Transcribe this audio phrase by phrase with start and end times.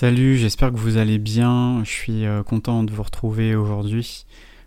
[0.00, 1.82] Salut, j'espère que vous allez bien.
[1.82, 4.26] Je suis euh, content de vous retrouver aujourd'hui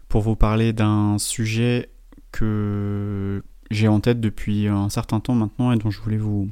[0.09, 1.88] pour vous parler d'un sujet
[2.34, 6.49] que j'ai en tête depuis un certain temps maintenant et dont je voulais vous,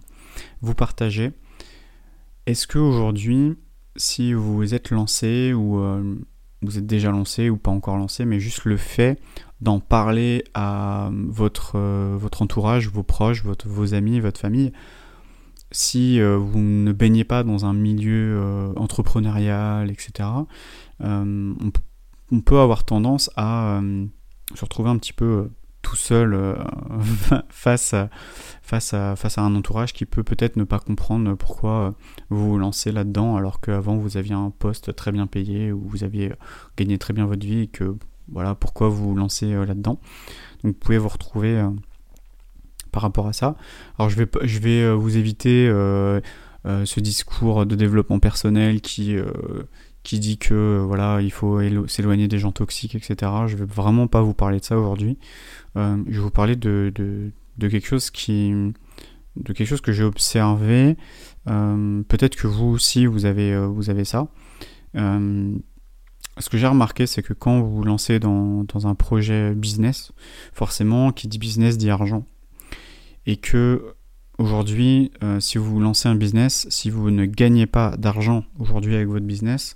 [0.61, 1.33] vous partager.
[2.45, 3.57] Est-ce que aujourd'hui,
[3.97, 6.15] si vous êtes lancé ou euh,
[6.61, 9.19] vous êtes déjà lancé ou pas encore lancé, mais juste le fait
[9.59, 14.71] d'en parler à votre, euh, votre entourage, vos proches, votre, vos amis, votre famille,
[15.71, 20.29] si euh, vous ne baignez pas dans un milieu euh, entrepreneurial, etc.,
[21.01, 21.53] euh,
[22.31, 23.81] on, peut avoir tendance à
[24.53, 25.49] se retrouver un petit peu
[25.81, 26.57] tout seul
[27.49, 28.09] face, à,
[28.61, 31.95] face, à, face à un entourage qui peut peut-être ne pas comprendre pourquoi
[32.29, 36.03] vous vous lancez là-dedans alors qu'avant vous aviez un poste très bien payé ou vous
[36.03, 36.33] aviez
[36.77, 37.95] gagné très bien votre vie et que
[38.31, 39.99] voilà pourquoi vous vous lancez là-dedans.
[40.63, 41.63] Donc vous pouvez vous retrouver
[42.91, 43.55] par rapport à ça.
[43.97, 46.19] Alors je vais, je vais euh, vous éviter euh,
[46.65, 49.15] euh, ce discours de développement personnel qui,
[50.03, 53.31] qui dit que voilà il faut s'éloigner des gens toxiques, etc.
[53.47, 55.17] Je vais vraiment pas vous parler de ça aujourd'hui.
[55.75, 60.03] je vais vous parler de, de, de, quelque chose qui de quelque chose que j'ai
[60.03, 60.97] observé.
[61.45, 64.27] Peut-être que vous aussi vous avez, vous avez ça.
[64.95, 70.11] ce que j'ai remarqué, c'est que quand vous vous lancez dans, dans, un projet business,
[70.53, 72.25] forcément, qui dit business dit argent
[73.29, 73.93] et que
[74.39, 79.07] aujourd'hui, euh, si vous lancez un business, si vous ne gagnez pas d'argent aujourd'hui avec
[79.07, 79.75] votre business,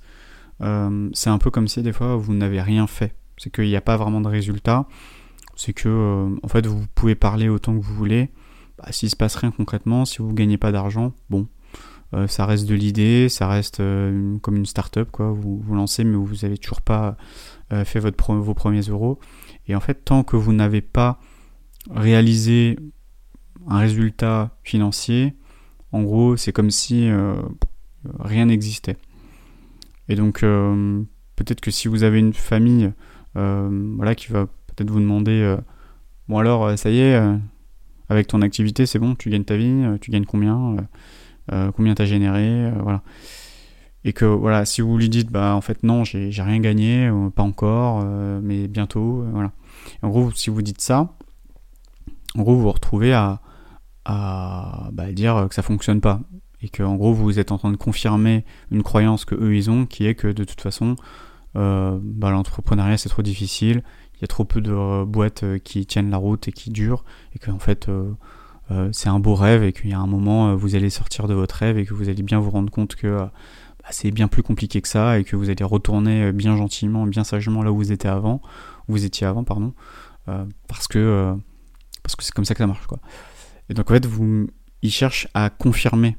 [0.61, 3.13] euh, c'est un peu comme si des fois vous n'avez rien fait.
[3.37, 4.87] C'est qu'il n'y a pas vraiment de résultat.
[5.55, 8.31] C'est que euh, en fait vous pouvez parler autant que vous voulez.
[8.79, 11.47] Bah, S'il se passe rien concrètement, si vous ne gagnez pas d'argent, bon,
[12.27, 15.31] ça reste de l'idée, ça reste comme une start-up quoi.
[15.31, 17.17] Vous vous lancez mais vous n'avez toujours pas
[17.85, 19.19] fait votre vos premiers euros.
[19.67, 21.19] Et en fait, tant que vous n'avez pas
[21.89, 22.77] réalisé
[23.67, 25.35] un résultat financier,
[25.93, 27.35] en gros, c'est comme si euh,
[28.19, 28.97] rien n'existait.
[30.09, 31.01] Et donc, euh,
[31.35, 32.91] peut-être que si vous avez une famille
[33.37, 35.55] euh, voilà, qui va peut-être vous demander
[36.27, 37.21] Bon, alors, ça y est,
[38.09, 40.77] avec ton activité, c'est bon, tu gagnes ta vie, tu gagnes combien
[41.75, 43.03] Combien t'as généré Voilà.
[44.05, 47.43] Et que, voilà, si vous lui dites Bah, en fait, non, j'ai rien gagné, pas
[47.43, 48.05] encore,
[48.41, 49.51] mais bientôt, voilà.
[50.01, 51.13] En gros, si vous dites ça,
[52.37, 53.39] en gros, vous vous retrouvez à,
[54.05, 56.19] bah, dire que ça fonctionne pas.
[56.61, 59.69] Et que en gros vous êtes en train de confirmer une croyance que eux ils
[59.69, 60.95] ont qui est que de toute façon
[61.55, 63.83] euh, bah, l'entrepreneuriat c'est trop difficile.
[64.15, 66.71] Il y a trop peu de euh, boîtes euh, qui tiennent la route et qui
[66.71, 67.03] durent.
[67.35, 67.89] Et que en fait
[68.91, 69.63] c'est un beau rêve.
[69.63, 72.09] Et qu'il y a un moment vous allez sortir de votre rêve et que vous
[72.09, 75.35] allez bien vous rendre compte que bah, c'est bien plus compliqué que ça et que
[75.35, 78.41] vous allez retourner bien gentiment bien sagement là où vous étiez avant
[78.87, 79.73] vous étiez avant pardon
[80.67, 81.35] parce que
[82.03, 82.99] parce que c'est comme ça que ça marche quoi
[83.69, 84.47] et donc en fait, vous,
[84.81, 86.17] ils cherchent à confirmer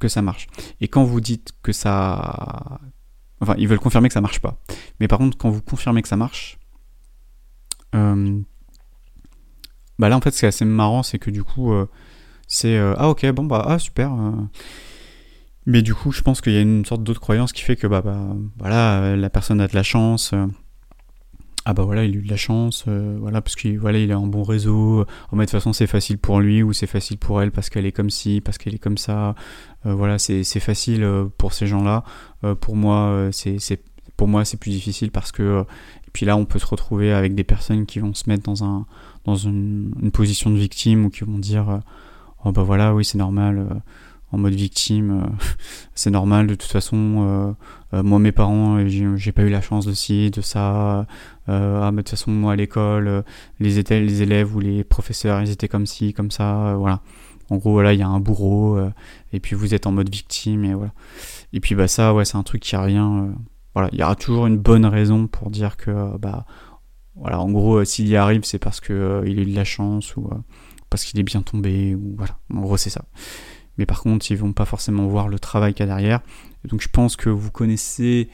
[0.00, 0.48] que ça marche.
[0.80, 2.80] Et quand vous dites que ça...
[3.40, 4.60] Enfin, ils veulent confirmer que ça marche pas.
[5.00, 6.58] Mais par contre, quand vous confirmez que ça marche,
[7.94, 8.40] euh,
[9.98, 11.86] bah là en fait, ce qui est assez marrant, c'est que du coup, euh,
[12.48, 14.12] c'est euh, ah ok, bon bah ah super.
[15.66, 17.86] mais du coup, je pense qu'il y a une sorte d'autre croyance qui fait que
[17.86, 20.32] bah, bah voilà, la personne a de la chance
[21.66, 24.12] ah bah voilà, il a eu de la chance, euh, voilà, parce qu'il voilà, il
[24.12, 25.06] a un bon réseau.
[25.32, 27.86] En de toute façon, c'est facile pour lui ou c'est facile pour elle parce qu'elle
[27.86, 29.34] est comme ci, parce qu'elle est comme ça.
[29.86, 32.04] Euh, voilà, c'est facile euh, pour ces gens-là.
[32.60, 33.80] pour moi, c'est
[34.16, 35.64] pour moi c'est plus difficile parce que
[36.06, 38.62] et puis là, on peut se retrouver avec des personnes qui vont se mettre dans
[38.64, 38.86] un
[39.24, 41.80] dans une, une position de victime ou qui vont dire
[42.44, 43.82] oh bah voilà, oui, c'est normal
[44.34, 45.22] en mode victime.
[45.22, 45.44] Euh,
[45.94, 47.52] c'est normal, de toute façon, euh,
[47.94, 51.06] euh, moi, mes parents, j'ai pas eu la chance de ci, de ça.
[51.46, 53.24] ah, mais de toute façon, moi, à l'école,
[53.60, 57.00] les, les élèves ou les professeurs, ils étaient comme ci, comme ça, voilà.
[57.50, 58.78] En gros, voilà, il y a un bourreau,
[59.32, 60.92] et puis vous êtes en mode victime, et voilà.
[61.52, 63.28] Et puis, bah, ça, ouais, c'est un truc qui revient.
[63.74, 66.46] voilà, il y aura toujours une bonne raison pour dire que, bah,
[67.16, 70.28] voilà, en gros, s'il y arrive, c'est parce qu'il a eu de la chance, ou
[70.90, 72.38] parce qu'il est bien tombé, ou voilà.
[72.52, 73.04] En gros, c'est ça
[73.78, 76.20] mais par contre ils vont pas forcément voir le travail qu'il y a derrière.
[76.64, 78.28] donc je pense que vous connaissez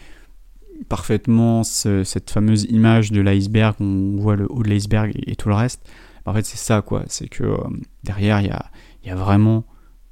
[0.89, 5.55] parfaitement cette fameuse image de l'iceberg, on voit le haut de l'iceberg et, tout le
[5.55, 5.87] reste.
[6.27, 7.57] En fait c'est ça quoi, c'est que euh,
[8.03, 8.71] derrière il y a,
[9.05, 9.65] y a, vraiment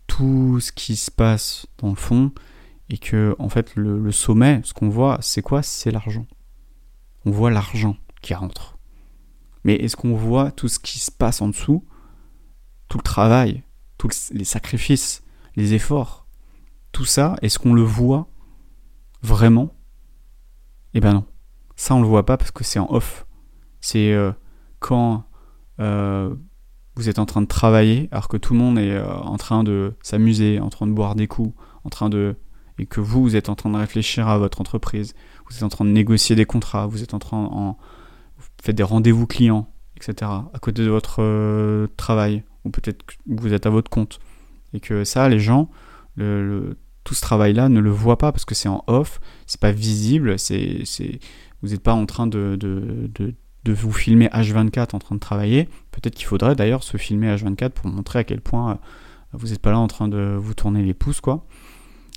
[0.06, 2.32] tout ce qui se passe dans le fond
[2.90, 5.62] et que en fait le, le sommet, ce qu'on voit, c'est quoi?
[5.62, 6.26] C'est l'argent.
[7.24, 8.78] On voit l'argent qui rentre.
[9.64, 11.84] Mais est-ce qu'on voit tout ce qui se passe en dessous?
[12.88, 13.62] Tout le travail,
[13.98, 15.22] tous les sacrifices,
[15.56, 16.26] les efforts,
[16.92, 18.28] tout ça, est-ce qu'on le voit
[19.22, 19.74] vraiment?
[20.94, 21.24] Eh ben non.
[21.76, 23.26] Ça, on le voit pas parce que c'est en off.
[23.80, 24.32] C'est euh,
[24.80, 25.24] quand
[25.80, 26.34] euh,
[26.96, 29.62] vous êtes en train de travailler, alors que tout le monde est euh, en train
[29.62, 31.54] de s'amuser, en train de boire des coups,
[31.84, 32.36] en train de.
[32.78, 35.14] et que vous, vous êtes en train de réfléchir à votre entreprise,
[35.48, 37.78] vous êtes en train de négocier des contrats, vous êtes en train en,
[38.36, 40.30] vous faites des rendez-vous clients, etc.
[40.52, 44.18] à côté de votre travail, ou peut-être que vous êtes à votre compte,
[44.72, 45.70] et que ça, les gens,
[47.08, 50.38] tout ce travail-là ne le voient pas parce que c'est en off, c'est pas visible,
[50.38, 50.84] c'est,
[51.62, 53.10] vous n'êtes pas en train de, de,
[53.64, 55.68] de, vous filmer H24 en train de travailler.
[55.90, 58.74] Peut-être qu'il faudrait d'ailleurs se filmer H24 pour montrer à quel point euh,
[59.32, 61.46] vous n'êtes pas là en train de vous tourner les pouces, quoi.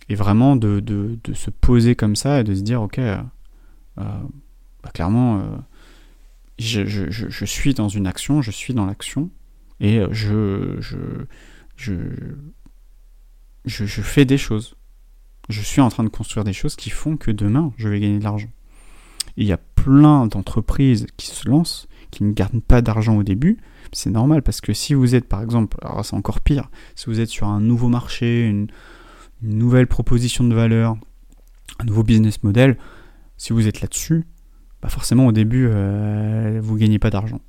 [0.09, 0.83] Et vraiment de,
[1.33, 3.21] se poser comme ça et de se dire, ok, euh,
[3.97, 4.03] euh
[4.83, 5.43] bah, clairement, euh,
[6.59, 9.29] je, je, je, suis dans une action, je suis dans l'action,
[9.79, 10.97] et je, je,
[13.65, 14.75] je, fais des choses.
[15.49, 18.19] Je suis en train de construire des choses qui font que demain, je vais gagner
[18.19, 18.49] de l'argent.
[19.37, 23.57] Il y a plein d'entreprises qui se lancent, qui ne gardent pas d'argent au début.
[23.93, 27.19] C'est normal parce que si vous êtes, par exemple, alors c'est encore pire, si vous
[27.19, 28.67] êtes sur un nouveau marché, une,
[29.41, 30.95] une nouvelle proposition de valeur,
[31.79, 32.77] un nouveau business model,
[33.37, 34.25] si vous êtes là-dessus,
[34.81, 37.41] bah forcément au début, euh, vous gagnez pas d'argent.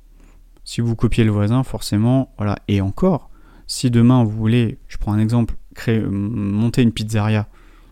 [0.63, 2.57] Si vous copiez le voisin, forcément, voilà.
[2.67, 3.29] Et encore,
[3.67, 7.47] si demain vous voulez, je prends un exemple, créer, monter une pizzeria,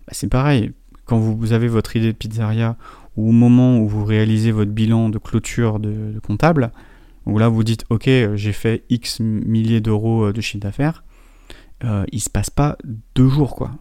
[0.05, 0.71] bah c'est pareil.
[1.05, 2.77] Quand vous avez votre idée de pizzeria,
[3.17, 6.71] ou au moment où vous réalisez votre bilan de clôture de, comptable,
[7.25, 11.03] où là vous dites ok j'ai fait X milliers d'euros de chiffre d'affaires,
[11.83, 12.77] euh, il se passe pas
[13.15, 13.71] deux jours quoi.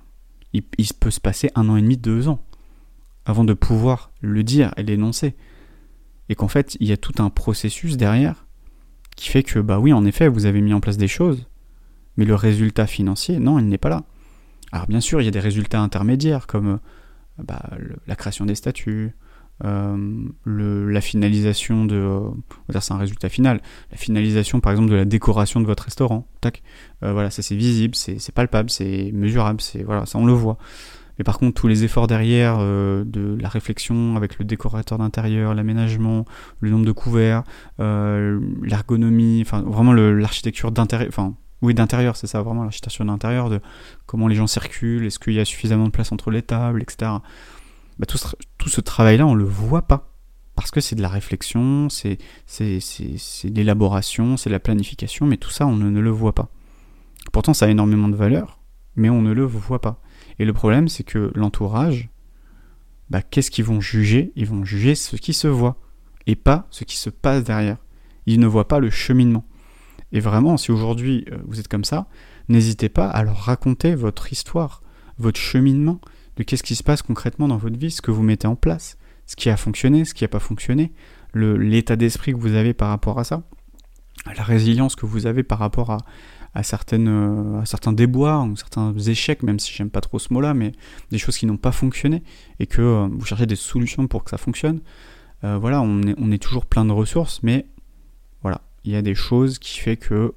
[0.53, 2.43] Il, il, peut se passer un an et demi, deux ans
[3.25, 5.37] avant de pouvoir le dire et l'énoncer.
[6.29, 8.47] Et qu'en fait il y a tout un processus derrière
[9.17, 11.47] qui fait que bah oui en effet vous avez mis en place des choses,
[12.21, 14.03] mais le résultat financier non il n'est pas là.
[14.73, 16.79] Alors bien sûr il y a des résultats intermédiaires comme
[17.39, 19.17] bah, le, la création des statuts,
[19.65, 19.97] euh,
[20.45, 25.07] le, la finalisation de, euh, c'est un résultat final, la finalisation par exemple de la
[25.07, 26.63] décoration de votre restaurant, tac,
[27.03, 30.59] euh, voilà, ça c'est visible, c'est palpable, c'est mesurable, c'est voilà, ça on le voit.
[31.19, 35.55] Mais par contre, tous les efforts derrière euh, de la réflexion avec le décorateur d'intérieur,
[35.55, 36.25] l'aménagement,
[36.61, 37.45] le nombre de couverts,
[37.79, 41.09] euh, l'ergonomie, enfin vraiment l'architecture d'intérieur,
[41.63, 43.61] oui, d'intérieur, c'est ça, vraiment l'architecture d'intérieur, de
[44.07, 47.11] comment les gens circulent, est-ce qu'il y a suffisamment de place entre les tables, etc.
[47.99, 48.19] Bah, tout,
[48.69, 50.15] ce, travail-là, on le voit pas.
[50.57, 52.19] Parce que c'est de la réflexion, c'est
[52.59, 56.51] de l'élaboration, c'est de la planification, mais tout ça, on ne, ne, le voit pas.
[57.33, 58.61] Pourtant, ça a énormément de valeur,
[58.97, 60.01] mais on ne le voit pas.
[60.39, 62.09] Et le problème, c'est que l'entourage,
[63.11, 64.33] bah, qu'est-ce qu'ils vont juger?
[64.35, 65.77] Ils vont juger ce qui se voit,
[66.27, 67.77] et pas ce qui se passe derrière.
[68.27, 69.45] Ils ne voient pas le cheminement.
[70.13, 72.07] Et vraiment, si aujourd'hui euh, vous êtes comme ça,
[72.49, 74.83] n'hésitez pas à leur raconter votre histoire,
[75.19, 76.01] votre cheminement,
[76.37, 78.97] de qu'est-ce qui se passe concrètement dans votre vie, ce que vous mettez en place,
[79.27, 80.93] ce qui a fonctionné, ce qui n'a pas fonctionné,
[81.35, 83.43] l'état d'esprit que vous avez par rapport à ça,
[84.27, 85.99] la résilience que vous avez par rapport euh,
[86.55, 90.73] à certains déboires ou certains échecs, même si j'aime pas trop ce mot-là, mais
[91.11, 92.23] des choses qui n'ont pas fonctionné
[92.59, 94.81] et que euh, vous cherchez des solutions pour que ça fonctionne.
[95.43, 97.65] Voilà, on est, toujours plein de ressources, mais
[98.85, 100.35] il y a des choses qui fait que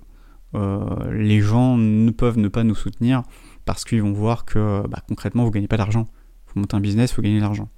[0.55, 3.23] euh, les gens ne peuvent ne pas nous soutenir
[3.65, 6.07] parce qu'ils vont voir que bah, concrètement vous gagnez pas d'argent.
[6.47, 7.69] Vous montez un business, vous gagnez de l'argent.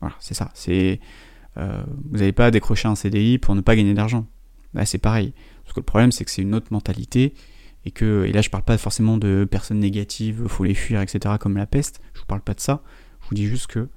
[0.00, 0.50] Voilà, c'est ça.
[0.54, 1.00] C'est
[1.58, 4.26] euh, vous n'avez pas décrocher un CDI pour ne pas gagner d'argent.
[4.84, 5.32] C'est pareil.
[5.62, 7.32] Parce que le problème, c'est que c'est une autre mentalité
[7.86, 11.36] et que et là, je parle pas forcément de personnes négatives, faut les fuir, etc.
[11.40, 12.00] Comme la peste.
[12.12, 12.82] Je vous parle pas de ça.
[13.22, 13.88] Je vous dis juste que,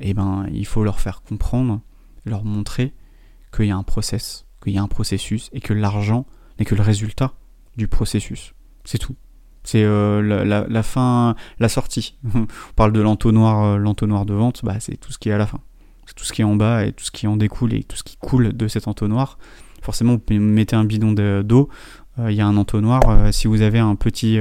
[0.00, 1.80] eh ben, il faut leur faire comprendre,
[2.24, 2.94] leur montrer
[3.52, 6.26] qu'il y a un process, qu'il y a un processus et que l'argent
[6.58, 7.32] n'est que le résultat
[7.76, 8.54] du processus.
[8.84, 9.16] C'est tout.
[9.64, 12.16] C'est euh, la, la, fin, la sortie.
[12.34, 15.38] On parle de l'entonnoir, euh, l'entonnoir de vente, bah, c'est tout ce qui est à
[15.38, 15.60] la fin.
[16.06, 17.96] C'est tout ce qui est en bas et tout ce qui en découle et tout
[17.96, 19.38] ce qui coule de cet entonnoir.
[19.82, 21.12] Forcément, vous mettez un bidon
[21.42, 21.68] d'eau,
[22.16, 23.02] il euh, y a un entonnoir.
[23.32, 24.38] Si vous avez un petit,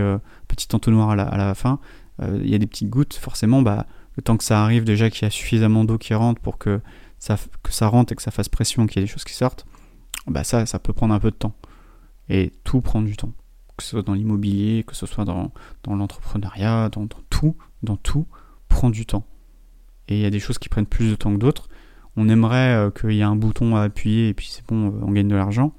[0.48, 1.80] petit entonnoir à la, à la fin,
[2.22, 3.16] il y a des petites gouttes.
[3.16, 6.42] Forcément, bah, le temps que ça arrive, déjà qu'il y a suffisamment d'eau qui rentre
[6.42, 6.80] pour que
[7.20, 9.34] ça, que ça rentre et que ça fasse pression, qu'il y ait des choses qui
[9.34, 9.66] sortent,
[10.28, 11.56] bah ça, ça peut prendre un peu de temps.
[12.30, 13.32] Et tout prend du temps
[13.78, 15.54] que ce soit dans l'immobilier, que ce soit dans,
[15.84, 18.28] dans l'entrepreneuriat, dans, tout, dans tout,
[18.68, 19.26] prend du temps.
[20.08, 21.70] Et il y a des choses qui prennent plus de temps que d'autres.
[22.16, 25.00] On aimerait euh, qu'il y ait un bouton à appuyer et puis c'est bon, euh,
[25.04, 25.74] on gagne de l'argent.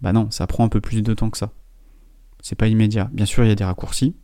[0.00, 1.52] Bah non, ça prend un peu plus de temps que ça.
[2.40, 3.08] C'est pas immédiat.
[3.12, 4.16] Bien sûr, il y a des raccourcis.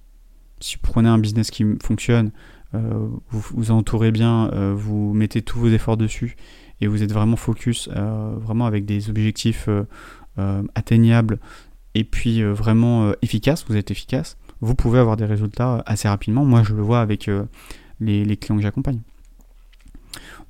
[0.60, 2.32] Si vous prenez un business qui fonctionne,
[2.74, 6.36] euh, vous vous entourez bien, vous mettez tous vos efforts dessus
[6.82, 9.68] et vous êtes vraiment focus, euh, vraiment avec des objectifs
[10.74, 11.38] atteignables
[11.94, 15.82] et puis euh, vraiment euh, efficace, vous êtes efficace, vous pouvez avoir des résultats euh,
[15.86, 16.44] assez rapidement.
[16.44, 17.30] Moi, je le vois avec
[18.00, 19.00] les, clients que j'accompagne.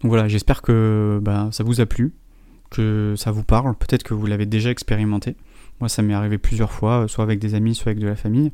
[0.02, 2.14] Donc voilà, j'espère que bah, ça vous a plu,
[2.70, 3.74] que ça vous parle.
[3.76, 5.36] Peut-être que vous l'avez déjà expérimenté.
[5.80, 8.52] Moi, ça m'est arrivé plusieurs fois, soit avec des amis, soit avec de la famille.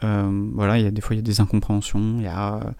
[0.00, 2.74] voilà, il y a des fois il y a des incompréhensions, il y a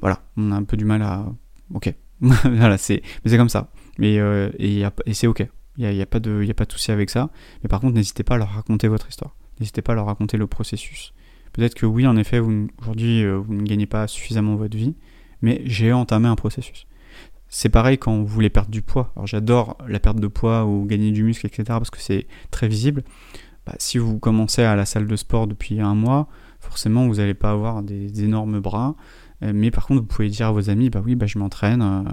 [0.00, 1.24] voilà, on a un peu du mal à
[1.72, 1.94] ok,
[2.44, 3.70] voilà, c'est mais c'est comme ça.
[3.98, 4.14] Mais
[4.58, 5.46] et, et c'est ok.
[5.78, 7.30] Il n'y a, pas de, souci avec ça.
[7.62, 9.34] Mais par contre, n'hésitez pas à leur raconter votre histoire.
[9.58, 11.14] N'hésitez pas à leur raconter le processus.
[11.52, 14.94] Peut-être que oui, en effet, aujourd'hui, vous ne gagnez pas suffisamment votre vie,
[15.40, 16.86] mais j'ai entamé un processus.
[17.54, 19.12] C'est pareil quand vous voulez perdre du poids.
[19.14, 21.64] Alors j'adore la perte de poids ou gagner du muscle, etc.
[21.66, 23.02] parce que c'est très visible.
[23.66, 26.28] Bah, si vous commencez à la salle de sport depuis un mois,
[26.60, 28.96] forcément vous n'allez pas avoir des, énormes bras.
[29.42, 32.04] Euh, mais par contre, vous pouvez dire à vos amis, bah oui, bah, je m'entraîne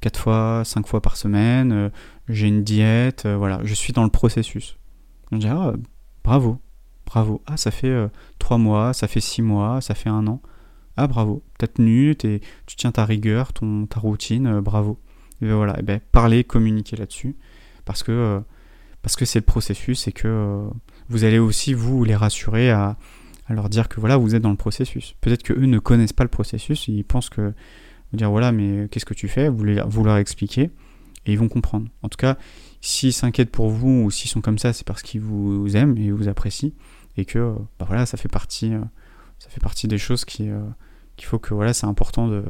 [0.00, 1.88] 4 euh, fois, 5 fois par semaine, euh,
[2.28, 4.76] j'ai une diète, voilà, je suis dans le processus.
[5.32, 5.72] On dirait, ah,
[6.22, 6.58] bravo,
[7.06, 7.42] bravo.
[7.46, 7.94] Ah, ça fait
[8.38, 10.40] 3 mois, ça fait 6 mois, ça fait un an.
[10.96, 12.40] Ah bravo, t'as tenu, tu
[12.76, 15.00] tiens ta rigueur, ta routine, bravo.
[15.42, 17.36] Et ben voilà, et ben, parler, communiquer là-dessus,
[17.84, 18.40] parce que
[19.02, 20.68] parce que c'est le processus et que
[21.08, 22.96] vous allez aussi vous les rassurer à,
[23.52, 25.14] leur dire que voilà vous êtes dans le processus.
[25.20, 27.52] Peut-être que eux ne connaissent pas le processus, ils pensent que
[28.10, 30.70] vous dire voilà mais qu'est-ce que tu fais, vous, vous leur expliquer
[31.26, 31.88] et ils vont comprendre.
[32.02, 32.36] En tout cas,
[32.80, 36.10] s'ils s'inquiètent pour vous ou s'ils sont comme ça, c'est parce qu'ils vous aiment et
[36.10, 36.70] vous apprécient
[37.16, 38.72] et que bah voilà ça fait partie
[39.38, 40.50] ça fait partie des choses qui
[41.16, 42.44] qu'il faut que voilà, c'est important de,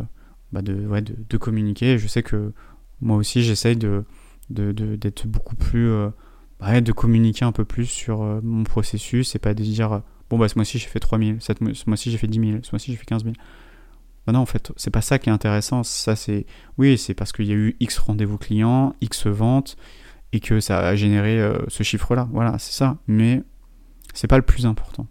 [0.52, 1.98] bah de, ouais, de, communiquer.
[1.98, 2.52] Je sais que
[3.00, 4.04] moi aussi, j'essaye de,
[4.50, 5.90] d'être beaucoup plus.
[5.90, 6.10] Euh,
[6.60, 10.02] bah, de communiquer un peu plus sur euh, mon processus et pas de dire
[10.34, 11.52] bon, bah ce mois-ci j'ai fait 3000, ce
[11.86, 13.34] mois-ci j'ai fait 10 000, ce mois-ci j'ai fait 15 000.
[14.26, 15.82] Bah non, en fait, c'est pas ça qui est intéressant.
[15.82, 16.46] Ça, c'est.
[16.78, 19.76] Oui, c'est parce qu'il y a eu X rendez-vous clients, X ventes
[20.32, 22.28] et que ça a généré euh, ce chiffre-là.
[22.32, 22.96] Voilà, c'est ça.
[23.06, 23.42] Mais
[24.14, 25.06] c'est pas le plus important.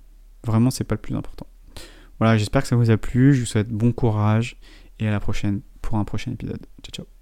[0.46, 1.48] Vraiment, c'est pas le plus important.
[2.20, 3.34] Voilà, j'espère que ça vous a plu.
[3.34, 4.58] Je vous souhaite bon courage
[5.00, 6.66] et à la prochaine pour un prochain épisode.
[6.82, 7.13] Ciao, ciao.